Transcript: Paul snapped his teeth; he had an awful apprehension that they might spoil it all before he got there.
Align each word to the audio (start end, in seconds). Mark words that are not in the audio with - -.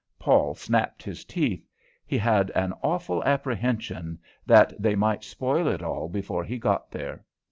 Paul 0.17 0.55
snapped 0.55 1.03
his 1.03 1.23
teeth; 1.23 1.63
he 2.07 2.17
had 2.17 2.49
an 2.55 2.73
awful 2.81 3.23
apprehension 3.23 4.17
that 4.47 4.73
they 4.81 4.95
might 4.95 5.23
spoil 5.23 5.67
it 5.67 5.83
all 5.83 6.09
before 6.09 6.43
he 6.43 6.57
got 6.57 6.89
there. 6.89 7.23